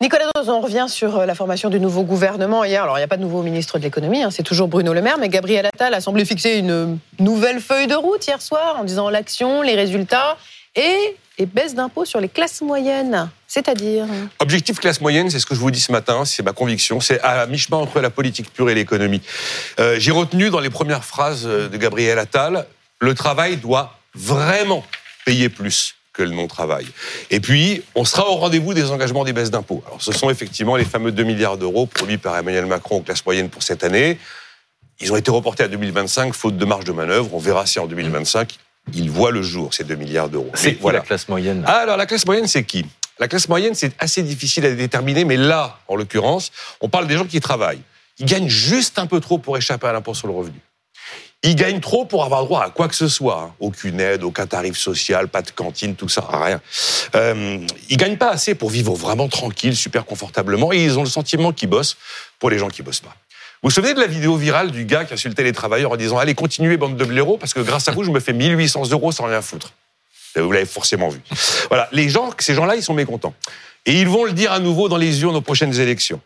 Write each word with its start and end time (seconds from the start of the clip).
Nicolas 0.00 0.26
Dose, 0.34 0.48
on 0.48 0.60
revient 0.60 0.86
sur 0.88 1.20
euh, 1.20 1.26
la 1.26 1.34
formation 1.34 1.70
du 1.70 1.78
nouveau 1.78 2.02
gouvernement 2.02 2.64
hier. 2.64 2.82
Alors, 2.82 2.98
il 2.98 3.00
n'y 3.00 3.04
a 3.04 3.08
pas 3.08 3.16
de 3.16 3.22
nouveau 3.22 3.42
ministre 3.42 3.78
de 3.78 3.84
l'économie, 3.84 4.22
hein, 4.22 4.30
c'est 4.30 4.42
toujours 4.42 4.68
Bruno 4.68 4.92
Le 4.92 5.00
Maire, 5.00 5.18
mais 5.18 5.28
Gabriel 5.28 5.64
Attal 5.66 5.94
a 5.94 6.00
semblé 6.00 6.24
fixer 6.24 6.58
une 6.58 6.98
nouvelle 7.20 7.60
feuille 7.60 7.86
de 7.86 7.94
route 7.94 8.26
hier 8.26 8.42
soir 8.42 8.76
en 8.78 8.84
disant 8.84 9.08
l'action, 9.08 9.62
les 9.62 9.76
résultats 9.76 10.36
et 10.74 11.16
les 11.38 11.46
baisses 11.46 11.74
d'impôts 11.74 12.04
sur 12.04 12.20
les 12.20 12.28
classes 12.28 12.60
moyennes. 12.60 13.30
C'est-à-dire 13.46 14.06
Objectif 14.40 14.80
classe 14.80 15.00
moyenne, 15.00 15.30
c'est 15.30 15.38
ce 15.38 15.46
que 15.46 15.54
je 15.54 15.60
vous 15.60 15.70
dis 15.70 15.80
ce 15.80 15.92
matin, 15.92 16.24
c'est 16.24 16.42
ma 16.42 16.52
conviction, 16.52 17.00
c'est 17.00 17.20
à 17.20 17.46
mi-chemin 17.46 17.78
entre 17.78 18.00
la 18.00 18.10
politique 18.10 18.52
pure 18.52 18.68
et 18.70 18.74
l'économie. 18.74 19.22
Euh, 19.78 19.96
J'ai 19.98 20.10
retenu 20.10 20.50
dans 20.50 20.60
les 20.60 20.70
premières 20.70 21.04
phrases 21.04 21.44
de 21.46 21.76
Gabriel 21.76 22.18
Attal, 22.18 22.66
le 23.00 23.14
travail 23.14 23.56
doit 23.56 23.96
vraiment 24.14 24.84
payer 25.24 25.48
plus 25.48 25.94
que 26.14 26.22
le 26.22 26.30
non-travail. 26.30 26.86
Et 27.30 27.40
puis, 27.40 27.82
on 27.94 28.04
sera 28.04 28.30
au 28.30 28.36
rendez-vous 28.36 28.72
des 28.72 28.90
engagements 28.90 29.24
des 29.24 29.34
baisses 29.34 29.50
d'impôts. 29.50 29.82
Alors, 29.86 30.00
ce 30.00 30.12
sont 30.12 30.30
effectivement 30.30 30.76
les 30.76 30.84
fameux 30.84 31.12
2 31.12 31.22
milliards 31.24 31.58
d'euros 31.58 31.86
promis 31.86 32.16
par 32.16 32.38
Emmanuel 32.38 32.66
Macron 32.66 32.98
aux 32.98 33.00
classes 33.00 33.26
moyennes 33.26 33.50
pour 33.50 33.62
cette 33.62 33.84
année. 33.84 34.18
Ils 35.00 35.12
ont 35.12 35.16
été 35.16 35.30
reportés 35.30 35.64
à 35.64 35.68
2025, 35.68 36.32
faute 36.32 36.56
de 36.56 36.64
marge 36.64 36.84
de 36.84 36.92
manœuvre. 36.92 37.34
On 37.34 37.38
verra 37.38 37.66
si 37.66 37.80
en 37.80 37.86
2025, 37.86 38.56
ils 38.94 39.10
voient 39.10 39.32
le 39.32 39.42
jour, 39.42 39.74
ces 39.74 39.82
2 39.82 39.96
milliards 39.96 40.28
d'euros. 40.28 40.50
C'est 40.54 40.76
qui 40.76 40.90
la 40.90 41.00
classe 41.00 41.28
moyenne? 41.28 41.64
Ah, 41.66 41.78
alors, 41.78 41.96
la 41.96 42.06
classe 42.06 42.24
moyenne, 42.24 42.46
c'est 42.46 42.64
qui? 42.64 42.86
La 43.18 43.26
classe 43.26 43.48
moyenne, 43.48 43.74
c'est 43.74 43.92
assez 43.98 44.22
difficile 44.22 44.64
à 44.66 44.72
déterminer, 44.72 45.24
mais 45.24 45.36
là, 45.36 45.78
en 45.88 45.96
l'occurrence, 45.96 46.52
on 46.80 46.88
parle 46.88 47.08
des 47.08 47.16
gens 47.16 47.26
qui 47.26 47.40
travaillent. 47.40 47.82
Ils 48.18 48.26
gagnent 48.26 48.48
juste 48.48 48.98
un 49.00 49.06
peu 49.06 49.18
trop 49.20 49.38
pour 49.38 49.56
échapper 49.56 49.88
à 49.88 49.92
l'impôt 49.92 50.14
sur 50.14 50.28
le 50.28 50.34
revenu. 50.34 50.60
Ils 51.46 51.54
gagnent 51.56 51.80
trop 51.80 52.06
pour 52.06 52.24
avoir 52.24 52.42
droit 52.44 52.64
à 52.64 52.70
quoi 52.70 52.88
que 52.88 52.94
ce 52.94 53.06
soit. 53.06 53.38
hein. 53.42 53.54
Aucune 53.60 54.00
aide, 54.00 54.24
aucun 54.24 54.46
tarif 54.46 54.78
social, 54.78 55.28
pas 55.28 55.42
de 55.42 55.50
cantine, 55.50 55.94
tout 55.94 56.08
ça, 56.08 56.26
rien. 56.32 56.60
Euh, 57.14 57.58
ils 57.90 57.96
gagnent 57.98 58.16
pas 58.16 58.30
assez 58.30 58.54
pour 58.54 58.70
vivre 58.70 58.94
vraiment 58.94 59.28
tranquille, 59.28 59.76
super 59.76 60.06
confortablement, 60.06 60.72
et 60.72 60.82
ils 60.82 60.98
ont 60.98 61.02
le 61.04 61.08
sentiment 61.08 61.52
qu'ils 61.52 61.68
bossent 61.68 61.98
pour 62.38 62.48
les 62.48 62.58
gens 62.58 62.68
qui 62.68 62.82
bossent 62.82 63.00
pas. 63.00 63.14
Vous 63.62 63.68
vous 63.68 63.74
souvenez 63.74 63.94
de 63.94 64.00
la 64.00 64.06
vidéo 64.06 64.36
virale 64.36 64.70
du 64.70 64.84
gars 64.86 65.04
qui 65.04 65.14
insultait 65.14 65.42
les 65.42 65.52
travailleurs 65.52 65.92
en 65.92 65.96
disant 65.96 66.18
Allez, 66.18 66.34
continuez, 66.34 66.76
bande 66.78 66.96
de 66.96 67.04
blaireaux, 67.04 67.36
parce 67.36 67.52
que 67.54 67.60
grâce 67.60 67.88
à 67.88 67.92
vous, 67.92 68.04
je 68.04 68.10
me 68.10 68.20
fais 68.20 68.32
1800 68.32 68.90
euros 68.92 69.12
sans 69.12 69.24
rien 69.24 69.42
foutre. 69.42 69.72
Vous 70.40 70.52
l'avez 70.52 70.66
forcément 70.66 71.08
vu. 71.08 71.20
Voilà, 71.68 71.88
les 71.92 72.08
gens, 72.08 72.30
ces 72.38 72.54
gens-là, 72.54 72.76
ils 72.76 72.82
sont 72.82 72.94
mécontents. 72.94 73.34
Et 73.86 74.00
ils 74.00 74.08
vont 74.08 74.24
le 74.24 74.32
dire 74.32 74.50
à 74.52 74.60
nouveau 74.60 74.88
dans 74.88 74.96
les 74.96 75.20
urnes 75.22 75.36
aux 75.36 75.40
prochaines 75.42 75.78
élections. 75.78 76.20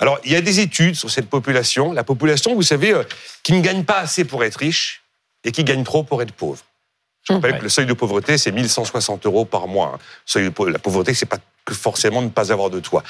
Alors, 0.00 0.18
il 0.24 0.32
y 0.32 0.36
a 0.36 0.40
des 0.40 0.58
études 0.60 0.96
sur 0.96 1.10
cette 1.10 1.30
population. 1.30 1.92
La 1.92 2.02
population, 2.02 2.54
vous 2.54 2.62
savez, 2.62 2.92
euh, 2.92 3.04
qui 3.44 3.52
ne 3.52 3.60
gagne 3.60 3.84
pas 3.84 3.98
assez 3.98 4.24
pour 4.24 4.42
être 4.44 4.56
riche 4.56 5.02
et 5.44 5.52
qui 5.52 5.62
gagne 5.62 5.84
trop 5.84 6.02
pour 6.02 6.22
être 6.22 6.32
pauvre. 6.32 6.62
Je 7.28 7.32
rappelle 7.32 7.52
Ouais. 7.52 7.58
que 7.58 7.62
le 7.62 7.68
seuil 7.70 7.86
de 7.86 7.92
pauvreté, 7.92 8.36
c'est 8.36 8.50
1160 8.52 9.24
euros 9.26 9.44
par 9.44 9.68
mois. 9.68 9.92
hein. 9.94 9.98
Le 10.26 10.30
seuil 10.30 10.50
de 10.50 10.64
la 10.72 10.78
pauvreté, 10.78 11.14
c'est 11.14 11.24
pas 11.26 11.38
que 11.64 11.72
forcément 11.72 12.20
ne 12.20 12.28
pas 12.28 12.52
avoir 12.52 12.68
de 12.68 12.80
toit. 12.80 13.02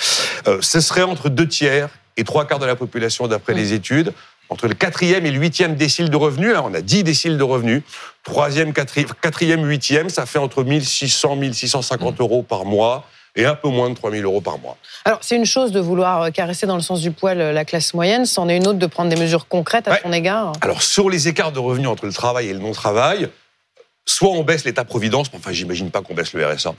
Euh, 0.46 0.58
ce 0.60 0.80
serait 0.80 1.02
entre 1.02 1.28
deux 1.30 1.48
tiers 1.48 1.88
et 2.16 2.22
trois 2.24 2.46
quarts 2.46 2.60
de 2.60 2.66
la 2.66 2.76
population 2.76 3.26
d'après 3.26 3.54
les 3.54 3.72
études. 3.72 4.12
Entre 4.54 4.68
le 4.68 4.74
quatrième 4.74 5.26
et 5.26 5.32
le 5.32 5.40
huitième 5.40 5.74
décile 5.74 6.10
de 6.10 6.16
revenus, 6.16 6.52
là, 6.52 6.62
on 6.64 6.72
a 6.74 6.80
10 6.80 7.02
déciles 7.02 7.36
de 7.36 7.42
revenus. 7.42 7.82
Troisième, 8.22 8.70
quatri- 8.70 9.04
quatrième, 9.20 9.64
huitième, 9.68 10.08
ça 10.10 10.26
fait 10.26 10.38
entre 10.38 10.62
1600, 10.62 11.34
1650 11.34 12.20
euros 12.20 12.44
par 12.44 12.64
mois 12.64 13.04
et 13.34 13.46
un 13.46 13.56
peu 13.56 13.66
moins 13.68 13.90
de 13.90 13.96
3000 13.96 14.22
euros 14.24 14.40
par 14.40 14.60
mois. 14.60 14.76
Alors, 15.06 15.18
c'est 15.22 15.34
une 15.34 15.44
chose 15.44 15.72
de 15.72 15.80
vouloir 15.80 16.22
euh, 16.22 16.30
caresser 16.30 16.68
dans 16.68 16.76
le 16.76 16.82
sens 16.82 17.00
du 17.00 17.10
poil 17.10 17.40
euh, 17.40 17.52
la 17.52 17.64
classe 17.64 17.94
moyenne, 17.94 18.26
c'en 18.26 18.48
est 18.48 18.56
une 18.56 18.68
autre 18.68 18.78
de 18.78 18.86
prendre 18.86 19.10
des 19.10 19.20
mesures 19.20 19.48
concrètes 19.48 19.88
à 19.88 19.90
Ouais. 19.90 20.00
son 20.04 20.12
égard. 20.12 20.52
Alors, 20.60 20.82
sur 20.82 21.10
les 21.10 21.26
écarts 21.26 21.50
de 21.50 21.58
revenus 21.58 21.88
entre 21.88 22.06
le 22.06 22.12
travail 22.12 22.46
et 22.46 22.52
le 22.52 22.60
non-travail, 22.60 23.28
soit 24.06 24.28
on 24.30 24.44
baisse 24.44 24.64
l'État-providence, 24.64 25.32
enfin, 25.34 25.50
j'imagine 25.50 25.90
pas 25.90 26.00
qu'on 26.00 26.14
baisse 26.14 26.32
le 26.32 26.46
RSA, 26.46 26.74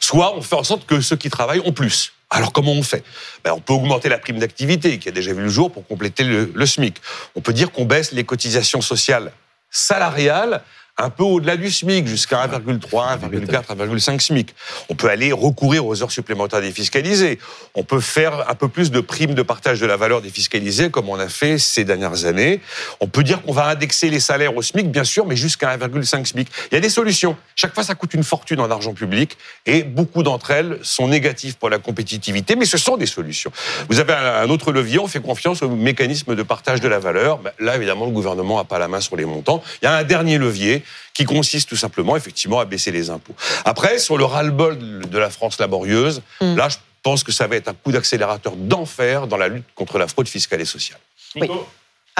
soit 0.00 0.34
on 0.36 0.42
fait 0.42 0.56
en 0.56 0.64
sorte 0.64 0.86
que 0.86 1.00
ceux 1.00 1.16
qui 1.16 1.30
travaillent 1.30 1.62
ont 1.64 1.72
plus. 1.72 2.12
Alors, 2.30 2.52
comment 2.52 2.72
on 2.72 2.82
fait? 2.82 3.04
Ben, 3.42 3.52
On 3.52 3.60
peut 3.60 3.72
augmenter 3.72 4.08
la 4.08 4.18
prime 4.18 4.38
d'activité, 4.38 4.98
qui 4.98 5.08
a 5.08 5.12
déjà 5.12 5.32
vu 5.32 5.42
le 5.42 5.48
jour, 5.48 5.72
pour 5.72 5.86
compléter 5.86 6.24
le, 6.24 6.52
le 6.54 6.66
SMIC. 6.66 7.00
On 7.34 7.40
peut 7.40 7.54
dire 7.54 7.72
qu'on 7.72 7.86
baisse 7.86 8.12
les 8.12 8.24
cotisations 8.24 8.82
sociales 8.82 9.32
salariales 9.70 10.62
un 10.98 11.10
peu 11.10 11.22
au-delà 11.22 11.56
du 11.56 11.70
SMIC, 11.70 12.08
jusqu'à 12.08 12.44
1,3, 12.46 13.20
1,4, 13.20 13.76
1,5 13.76 14.20
SMIC. 14.20 14.54
On 14.88 14.96
peut 14.96 15.08
aller 15.08 15.30
recourir 15.30 15.86
aux 15.86 16.02
heures 16.02 16.10
supplémentaires 16.10 16.60
défiscalisées. 16.60 17.38
On 17.76 17.84
peut 17.84 18.00
faire 18.00 18.50
un 18.50 18.54
peu 18.54 18.68
plus 18.68 18.90
de 18.90 19.00
primes 19.00 19.34
de 19.34 19.42
partage 19.42 19.78
de 19.80 19.86
la 19.86 19.96
valeur 19.96 20.22
défiscalisée, 20.22 20.90
comme 20.90 21.08
on 21.08 21.18
a 21.18 21.28
fait 21.28 21.58
ces 21.58 21.84
dernières 21.84 22.24
années. 22.24 22.60
On 22.98 23.06
peut 23.06 23.22
dire 23.22 23.42
qu'on 23.42 23.52
va 23.52 23.66
indexer 23.66 24.10
les 24.10 24.18
salaires 24.18 24.56
au 24.56 24.62
SMIC, 24.62 24.90
bien 24.90 25.04
sûr, 25.04 25.24
mais 25.24 25.36
jusqu'à 25.36 25.76
1,5 25.76 26.24
SMIC. 26.26 26.48
Il 26.72 26.74
y 26.74 26.78
a 26.78 26.80
des 26.80 26.90
solutions. 26.90 27.36
Chaque 27.54 27.74
fois, 27.74 27.84
ça 27.84 27.94
coûte 27.94 28.14
une 28.14 28.24
fortune 28.24 28.58
en 28.58 28.68
argent 28.68 28.92
public, 28.92 29.38
et 29.66 29.84
beaucoup 29.84 30.24
d'entre 30.24 30.50
elles 30.50 30.78
sont 30.82 31.06
négatives 31.06 31.58
pour 31.58 31.70
la 31.70 31.78
compétitivité, 31.78 32.56
mais 32.56 32.64
ce 32.64 32.76
sont 32.76 32.96
des 32.96 33.06
solutions. 33.06 33.52
Vous 33.88 34.00
avez 34.00 34.14
un 34.14 34.50
autre 34.50 34.72
levier, 34.72 34.98
on 34.98 35.06
fait 35.06 35.20
confiance 35.20 35.62
au 35.62 35.68
mécanisme 35.68 36.34
de 36.34 36.42
partage 36.42 36.80
de 36.80 36.88
la 36.88 36.98
valeur. 36.98 37.38
Ben, 37.38 37.52
là, 37.60 37.76
évidemment, 37.76 38.06
le 38.06 38.12
gouvernement 38.12 38.56
n'a 38.56 38.64
pas 38.64 38.80
la 38.80 38.88
main 38.88 39.00
sur 39.00 39.14
les 39.14 39.24
montants. 39.24 39.62
Il 39.80 39.84
y 39.84 39.88
a 39.88 39.94
un 39.94 40.02
dernier 40.02 40.38
levier 40.38 40.82
qui 41.14 41.24
consiste 41.24 41.68
tout 41.68 41.76
simplement, 41.76 42.16
effectivement, 42.16 42.60
à 42.60 42.64
baisser 42.64 42.90
les 42.90 43.10
impôts. 43.10 43.34
Après, 43.64 43.98
sur 43.98 44.16
le 44.18 44.24
ras-le-bol 44.24 44.78
de- 44.78 45.18
la 45.18 45.30
France 45.30 45.58
laborieuse, 45.58 46.22
Mm. 46.40 46.56
là, 46.56 46.68
je 46.68 46.76
pense 47.02 47.22
que 47.24 47.32
ça 47.32 47.46
va 47.46 47.56
être 47.56 47.68
un 47.68 47.74
coup 47.74 47.92
d'accélérateur 47.92 48.54
d'enfer 48.56 49.26
dans 49.26 49.36
la 49.36 49.48
lutte 49.48 49.64
contre 49.74 49.98
la 49.98 50.06
fraude 50.08 50.28
fiscale 50.28 50.60
et 50.60 50.64
sociale. 50.64 50.98
Oui. 51.36 51.48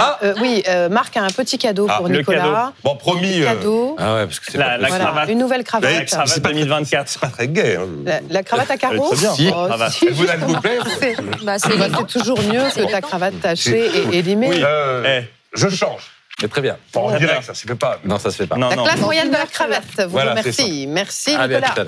Ah, 0.00 0.16
euh, 0.22 0.32
oui, 0.40 0.62
euh, 0.68 0.88
Marc 0.88 1.16
a 1.16 1.22
un 1.22 1.30
petit 1.30 1.58
cadeau 1.58 1.88
Ah, 1.90 1.96
pour 1.96 2.06
le 2.06 2.18
Nicolas. 2.18 2.72
Bon, 2.84 2.94
promis, 2.94 3.42
euh, 3.42 3.46
Cadeau. 3.46 3.96
Ah 3.98 4.14
ouais, 4.14 4.26
parce 4.26 4.38
que 4.38 4.52
c'est 4.52 4.56
La- 4.56 4.64
pas 4.64 4.70
la 4.70 4.78
possible. 4.78 4.90
Voilà, 4.98 5.04
cravate. 5.10 5.28
une 5.30 5.38
nouvelle 5.40 5.64
cravate. 5.64 5.92
La 5.92 6.04
cravate 6.04 6.28
c'est 6.28 6.40
pas 6.40 6.48
très- 6.50 6.54
2024. 6.58 7.08
c'est 7.08 7.20
pas 7.20 7.26
très 7.26 7.48
gai. 7.48 7.76
hein. 7.80 7.86
La, 8.04 8.20
la 8.30 8.42
cravate 8.44 8.70
à 8.70 8.76
carreaux 8.76 9.08
très 9.08 9.16
bien. 9.16 9.34
Si. 9.34 9.50
Oh, 9.52 9.66
si, 9.90 10.08
vous, 10.10 10.24
elle 10.32 10.38
vous 10.38 10.60
plaît 10.60 10.78
C'est 11.00 11.16
Bah, 11.44 11.58
c'est 11.58 11.76
bah, 11.76 11.86
c'est 11.98 12.06
toujours 12.20 12.40
mieux 12.44 12.62
que 12.72 12.88
ta 12.88 13.00
cravate 13.00 13.40
tachée 13.40 13.90
et, 14.12 14.18
et 14.18 14.22
limée. 14.22 14.50
Oui. 14.50 14.60
Euh, 14.62 15.22
Eh, 15.22 15.28
Je 15.54 15.68
change. 15.68 16.02
Mais 16.40 16.48
très 16.48 16.60
bien. 16.60 16.76
Enfin, 16.94 17.14
en 17.14 17.18
direct, 17.18 17.42
ça 17.42 17.52
se 17.54 17.66
fait 17.66 17.74
pas. 17.74 17.98
Non, 18.04 18.18
ça 18.18 18.30
se 18.30 18.36
fait 18.36 18.46
pas. 18.46 18.56
non, 18.56 18.68
La 18.68 18.76
non. 18.76 18.84
classe 18.84 19.00
moyenne 19.00 19.28
de 19.28 19.32
la 19.36 19.46
cravate. 19.46 19.82
Vous 20.04 20.10
Voilà, 20.10 20.30
remercie. 20.30 20.86
Merci 20.88 21.34
Allez, 21.34 21.56
à 21.56 21.58
Nicolas. 21.58 21.74
tout 21.74 21.80
à 21.80 21.84
l'heure. 21.84 21.86